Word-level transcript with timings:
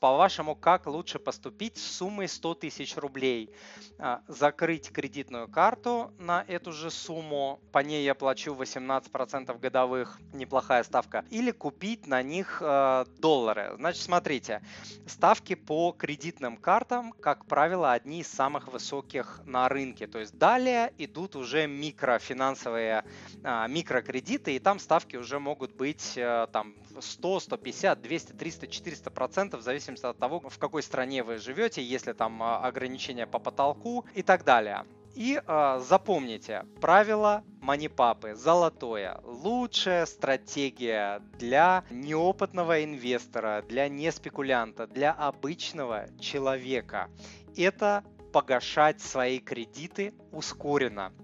По-вашему, 0.00 0.54
как 0.54 0.86
лучше 0.86 1.18
поступить 1.18 1.78
с 1.78 1.96
суммой 1.96 2.28
100 2.28 2.54
тысяч 2.56 2.96
рублей? 2.98 3.50
А, 3.98 4.20
закрыть 4.28 4.90
кредитную 4.90 5.48
карту 5.48 6.12
на 6.18 6.44
эту 6.46 6.72
же 6.72 6.90
сумму, 6.90 7.60
по 7.72 7.78
ней 7.78 8.04
я 8.04 8.14
плачу 8.14 8.54
18% 8.54 9.58
годовых, 9.58 10.20
неплохая 10.34 10.84
ставка, 10.84 11.24
или 11.30 11.50
купить 11.50 12.06
на 12.06 12.22
них 12.22 12.58
э, 12.60 13.06
доллары. 13.18 13.72
Значит, 13.76 14.02
смотрите, 14.02 14.60
ставки 15.06 15.54
по 15.54 15.92
кредитным 15.92 16.58
картам, 16.58 17.12
как 17.12 17.46
правило, 17.46 17.92
одни 17.92 18.20
из 18.20 18.28
самых 18.28 18.68
высоких 18.68 19.40
на 19.46 19.66
рынке. 19.70 20.06
То 20.06 20.18
есть 20.18 20.36
далее 20.36 20.92
идут 20.98 21.36
уже 21.36 21.66
микрофинансовые 21.66 23.04
а, 23.42 23.66
микрокредиты, 23.66 24.56
и 24.56 24.58
там 24.58 24.78
ставки 24.78 25.16
уже 25.16 25.38
могут 25.38 25.74
быть 25.74 26.18
э, 26.18 26.48
там 26.52 26.74
100, 27.00 27.40
150, 27.40 28.02
200, 28.02 28.32
300, 28.32 28.66
400 28.66 29.10
процентов, 29.10 29.60
в 29.60 29.64
зависимости 29.64 29.85
от 30.10 30.18
того, 30.18 30.40
в 30.40 30.58
какой 30.58 30.82
стране 30.82 31.22
вы 31.22 31.38
живете, 31.38 31.82
если 31.82 32.12
там 32.12 32.42
а, 32.42 32.58
ограничения 32.58 33.26
по 33.26 33.38
потолку 33.38 34.04
и 34.14 34.22
так 34.22 34.44
далее. 34.44 34.84
И 35.14 35.40
э, 35.42 35.80
запомните, 35.82 36.66
правило 36.78 37.42
манипапы 37.62 38.34
золотое. 38.34 39.18
Лучшая 39.24 40.04
стратегия 40.04 41.22
для 41.38 41.84
неопытного 41.90 42.84
инвестора, 42.84 43.64
для 43.66 43.88
неспекулянта, 43.88 44.86
для 44.86 45.12
обычного 45.12 46.06
человека– 46.20 47.08
это 47.56 48.04
погашать 48.30 49.00
свои 49.00 49.38
кредиты 49.38 50.12
ускоренно. 50.32 51.14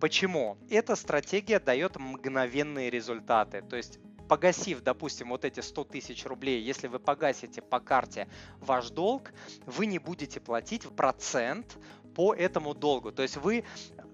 Почему? 0.00 0.56
Эта 0.70 0.96
стратегия 0.96 1.60
дает 1.60 1.96
мгновенные 1.96 2.88
результаты. 2.88 3.60
То 3.60 3.76
есть 3.76 3.98
погасив, 4.28 4.82
допустим, 4.82 5.28
вот 5.30 5.44
эти 5.44 5.60
100 5.60 5.84
тысяч 5.84 6.24
рублей, 6.24 6.62
если 6.62 6.88
вы 6.88 6.98
погасите 6.98 7.62
по 7.62 7.80
карте 7.80 8.28
ваш 8.60 8.90
долг, 8.90 9.32
вы 9.66 9.86
не 9.86 9.98
будете 9.98 10.40
платить 10.40 10.88
процент 10.88 11.78
по 12.14 12.34
этому 12.34 12.74
долгу. 12.74 13.12
То 13.12 13.22
есть 13.22 13.36
вы 13.36 13.64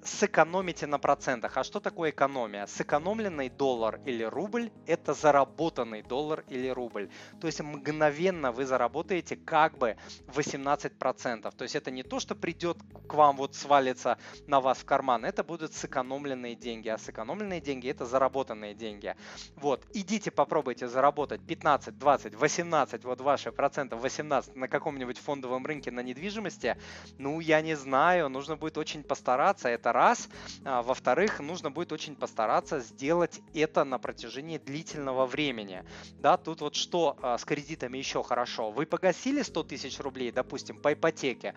сэкономите 0.04 0.86
на 0.86 0.98
процентах. 0.98 1.56
А 1.56 1.64
что 1.64 1.80
такое 1.80 2.10
экономия? 2.10 2.66
Сэкономленный 2.66 3.48
доллар 3.48 4.00
или 4.06 4.24
рубль– 4.24 4.70
это 4.86 5.14
заработанный 5.14 6.02
доллар 6.02 6.44
или 6.48 6.68
рубль. 6.68 7.10
То 7.40 7.46
есть 7.46 7.60
мгновенно 7.60 8.52
вы 8.52 8.64
заработаете 8.64 9.36
как 9.36 9.78
бы 9.78 9.96
18%. 10.28 11.54
То 11.54 11.62
есть 11.62 11.76
это 11.76 11.90
не 11.90 12.02
то, 12.02 12.20
что 12.20 12.34
придет 12.34 12.78
к 13.08 13.14
вам, 13.14 13.36
вот 13.36 13.54
свалится 13.54 14.18
на 14.46 14.60
вас 14.60 14.78
в 14.78 14.84
карман, 14.84 15.24
это 15.24 15.44
будут 15.44 15.74
сэкономленные 15.74 16.54
деньги. 16.54 16.88
А 16.88 16.98
сэкономленные 16.98 17.60
деньги– 17.60 17.88
это 17.90 18.06
заработанные 18.06 18.74
деньги. 18.74 19.14
Вот, 19.56 19.86
идите 19.92 20.30
попробуйте 20.30 20.88
заработать 20.88 21.40
15, 21.46 21.98
20, 21.98 22.34
18, 22.34 23.04
вот 23.04 23.20
ваши 23.20 23.52
проценты 23.52 23.96
18 23.96 24.56
на 24.56 24.68
каком-нибудь 24.68 25.18
фондовом 25.18 25.66
рынке 25.66 25.90
на 25.90 26.00
недвижимости. 26.00 26.76
Ну, 27.18 27.40
я 27.40 27.60
не 27.60 27.76
знаю, 27.76 28.28
нужно 28.28 28.56
будет 28.56 28.78
очень 28.78 29.02
постараться. 29.02 29.68
Это 29.68 29.89
это 29.90 29.92
раз. 29.92 30.28
А, 30.64 30.82
во-вторых, 30.82 31.40
нужно 31.40 31.70
будет 31.70 31.92
очень 31.92 32.14
постараться 32.14 32.80
сделать 32.80 33.40
это 33.54 33.84
на 33.84 33.98
протяжении 33.98 34.58
длительного 34.58 35.26
времени. 35.26 35.84
Да, 36.20 36.36
тут 36.36 36.60
вот 36.60 36.74
что 36.74 37.16
а, 37.22 37.38
с 37.38 37.44
кредитами 37.44 37.98
еще 37.98 38.22
хорошо. 38.22 38.70
Вы 38.70 38.86
погасили 38.86 39.42
100 39.42 39.62
тысяч 39.64 39.98
рублей, 40.00 40.32
допустим, 40.32 40.76
по 40.76 40.92
ипотеке, 40.92 41.54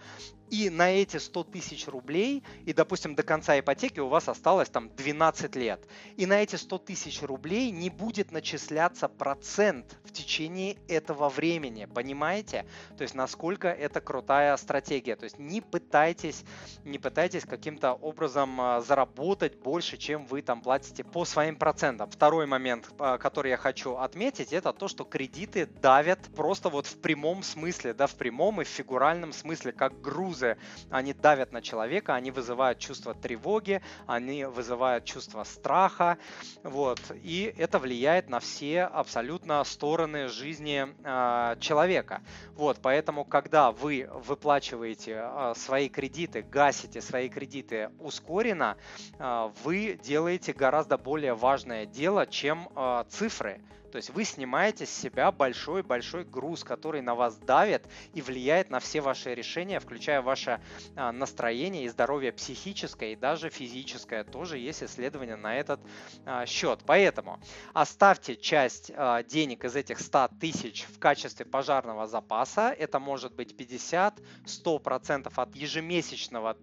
и 0.54 0.70
на 0.70 0.92
эти 0.92 1.18
100 1.18 1.46
тысяч 1.46 1.88
рублей, 1.88 2.44
и, 2.66 2.74
допустим, 2.74 3.16
до 3.16 3.24
конца 3.24 3.60
ипотеки 3.60 4.00
у 4.00 4.08
вас 4.08 4.30
осталось 4.30 4.70
там 4.70 4.96
12 4.96 5.56
лет, 5.56 5.84
и 6.16 6.28
на 6.28 6.44
эти 6.44 6.58
100 6.58 6.78
тысяч 6.78 7.24
рублей 7.24 7.72
не 7.72 7.90
будет 7.90 8.32
начисляться 8.32 9.08
процент 9.08 9.98
в 10.04 10.12
течение 10.12 10.78
этого 10.88 11.30
времени, 11.30 11.86
понимаете? 11.86 12.68
То 12.96 13.02
есть, 13.02 13.16
насколько 13.16 13.68
это 13.68 14.00
крутая 14.00 14.56
стратегия. 14.58 15.16
То 15.16 15.24
есть, 15.24 15.40
не 15.40 15.60
пытайтесь, 15.60 16.44
не 16.84 17.00
пытайтесь 17.00 17.46
каким-то 17.46 17.94
образом 17.94 18.62
а, 18.62 18.82
заработать 18.82 19.58
больше, 19.58 19.98
чем 19.98 20.28
вы 20.28 20.44
там 20.44 20.62
платите 20.62 21.04
по 21.04 21.26
своим 21.26 21.56
процентам. 21.56 22.12
Второй 22.12 22.46
момент, 22.46 22.92
а, 23.00 23.18
который 23.18 23.50
я 23.50 23.58
хочу 23.58 23.96
отметить, 23.96 24.54
это 24.54 24.72
то, 24.72 24.88
что 24.88 25.04
кредиты 25.04 25.66
давят 25.66 26.20
просто 26.36 26.70
вот 26.70 26.86
в 26.86 27.02
прямом 27.02 27.42
смысле, 27.42 27.96
да, 27.96 28.06
в 28.06 28.14
прямом 28.14 28.62
и 28.62 28.66
в 28.66 28.68
фигуральном 28.68 29.34
смысле, 29.34 29.72
как 29.72 30.00
грузы. 30.00 30.43
Они 30.90 31.14
давят 31.14 31.52
на 31.52 31.62
человека, 31.62 32.16
они 32.16 32.32
вызывают 32.32 32.80
чувство 32.80 33.14
тревоги, 33.14 33.82
они 34.08 34.46
вызывают 34.46 35.06
чувство 35.06 35.44
страха, 35.44 36.18
вот, 36.64 37.00
и 37.24 37.54
это 37.58 37.80
влияет 37.80 38.30
на 38.30 38.40
все 38.40 38.84
абсолютно 38.84 39.64
стороны 39.64 40.28
жизни 40.28 40.88
э, 41.04 41.60
человека. 41.60 42.22
Вот, 42.56 42.80
поэтому, 42.82 43.26
когда 43.26 43.72
вы 43.72 44.10
выплачиваете 44.12 45.22
э, 45.24 45.54
свои 45.56 45.90
кредиты, 45.90 46.42
гасите 46.42 47.02
свои 47.02 47.30
кредиты 47.30 47.90
ускоренно, 48.00 48.78
а, 49.20 49.52
вы 49.64 50.00
делаете 50.04 50.54
гораздо 50.54 50.98
более 50.98 51.34
важное 51.34 51.86
дело, 51.86 52.26
чем 52.26 52.70
а, 52.76 53.06
цифры. 53.10 53.62
То 53.94 53.98
есть 53.98 54.10
вы 54.10 54.24
снимаете 54.24 54.88
с 54.88 54.90
себя 54.90 55.32
большой-большой 55.32 56.24
груз, 56.24 56.64
который 56.64 57.04
на 57.04 57.14
вас 57.14 57.38
давит 57.38 57.88
и 58.16 58.24
влияет 58.24 58.72
на 58.72 58.80
все 58.80 59.02
ваши 59.02 59.36
решения, 59.36 59.80
включая 59.80 60.24
ваше 60.24 60.60
а, 60.96 61.12
настроение 61.12 61.86
и 61.86 61.90
здоровье 61.90 62.32
психическое 62.32 63.14
и 63.14 63.16
даже 63.16 63.52
физическое. 63.52 64.24
Тоже 64.24 64.58
есть 64.58 64.82
исследования 64.82 65.36
на 65.36 65.56
этот 65.56 65.80
а, 66.26 66.48
счет. 66.48 66.80
Поэтому 66.88 67.40
оставьте 67.76 68.36
часть 68.36 68.92
а, 68.96 69.22
денег 69.22 69.64
из 69.64 69.76
этих 69.76 70.00
100 70.00 70.30
тысяч 70.40 70.88
в 70.92 70.98
качестве 70.98 71.46
пожарного 71.46 72.08
запаса. 72.08 72.76
Это 72.76 72.98
может 73.00 73.36
быть 73.36 73.54
50-100% 73.54 75.32
от 75.36 75.56
ежемесячного 75.56 76.58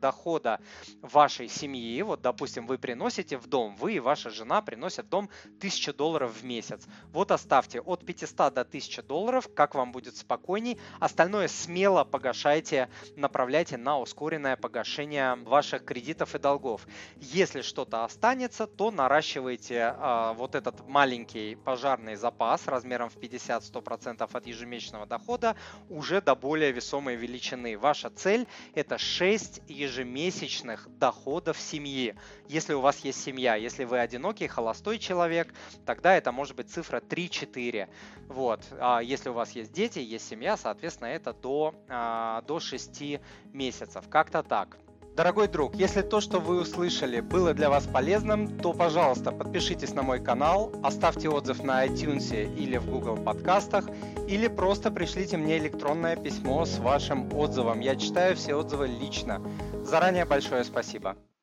дохода 0.00 0.60
вашей 1.02 1.48
семьи. 1.48 2.00
Вот, 2.02 2.22
допустим, 2.22 2.68
вы 2.68 2.78
приносите 2.78 3.36
в 3.36 3.48
дом, 3.48 3.74
вы 3.74 3.94
и 3.94 3.98
ваша 3.98 4.30
жена 4.30 4.62
приносят 4.62 5.06
в 5.06 5.08
дом 5.08 5.28
1000 5.56 5.92
долларов 5.94 6.36
в 6.36 6.44
месяц 6.44 6.67
месяц. 6.68 6.86
Вот 7.12 7.30
оставьте 7.30 7.80
от 7.80 8.04
500 8.04 8.54
до 8.54 8.60
1000 8.62 9.02
долларов, 9.02 9.48
как 9.54 9.74
вам 9.74 9.92
будет 9.92 10.16
спокойней. 10.16 10.78
Остальное 11.00 11.48
смело 11.48 12.04
погашайте, 12.04 12.88
направляйте 13.16 13.76
на 13.76 13.98
ускоренное 13.98 14.56
погашение 14.56 15.36
ваших 15.36 15.84
кредитов 15.84 16.34
и 16.34 16.38
долгов. 16.38 16.86
Если 17.16 17.62
что-то 17.62 18.04
останется, 18.04 18.66
то 18.66 18.90
наращивайте 18.90 19.94
э, 19.96 20.32
вот 20.36 20.54
этот 20.54 20.86
маленький 20.86 21.56
пожарный 21.56 22.16
запас 22.16 22.66
размером 22.66 23.08
в 23.08 23.16
50-100% 23.16 24.28
от 24.32 24.46
ежемесячного 24.46 25.06
дохода 25.06 25.56
уже 25.88 26.20
до 26.20 26.34
более 26.34 26.72
весомой 26.72 27.16
величины. 27.16 27.78
Ваша 27.78 28.10
цель 28.10 28.46
это 28.74 28.98
6 28.98 29.62
ежемесячных 29.68 30.88
доходов 30.98 31.58
семьи. 31.58 32.14
Если 32.48 32.74
у 32.74 32.80
вас 32.80 32.98
есть 33.00 33.22
семья, 33.22 33.56
если 33.56 33.84
вы 33.84 33.98
одинокий, 33.98 34.46
холостой 34.46 34.98
человек, 34.98 35.52
тогда 35.84 36.16
это 36.16 36.32
может 36.32 36.57
быть 36.58 36.70
цифра 36.70 37.00
3-4. 37.00 37.88
Вот. 38.28 38.60
А 38.80 39.00
если 39.00 39.30
у 39.30 39.32
вас 39.32 39.52
есть 39.52 39.72
дети, 39.72 39.98
есть 40.00 40.28
семья, 40.28 40.56
соответственно, 40.56 41.08
это 41.08 41.32
до, 41.32 41.74
а, 41.88 42.42
до 42.42 42.60
6 42.60 43.20
месяцев. 43.52 44.04
Как-то 44.08 44.42
так. 44.42 44.76
Дорогой 45.16 45.48
друг, 45.48 45.74
если 45.74 46.02
то, 46.02 46.20
что 46.20 46.38
вы 46.38 46.60
услышали, 46.60 47.18
было 47.18 47.52
для 47.52 47.70
вас 47.70 47.88
полезным, 47.88 48.56
то, 48.60 48.72
пожалуйста, 48.72 49.32
подпишитесь 49.32 49.92
на 49.92 50.02
мой 50.02 50.22
канал, 50.22 50.72
оставьте 50.84 51.28
отзыв 51.28 51.64
на 51.64 51.84
iTunes 51.84 52.54
или 52.54 52.76
в 52.76 52.86
Google 52.88 53.16
подкастах, 53.16 53.86
или 54.28 54.46
просто 54.46 54.92
пришлите 54.92 55.36
мне 55.36 55.58
электронное 55.58 56.14
письмо 56.14 56.64
с 56.64 56.78
вашим 56.78 57.34
отзывом. 57.34 57.80
Я 57.80 57.96
читаю 57.96 58.36
все 58.36 58.54
отзывы 58.54 58.86
лично. 58.86 59.42
Заранее 59.82 60.24
большое 60.24 60.62
спасибо. 60.62 61.16